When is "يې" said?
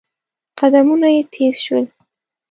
1.15-1.21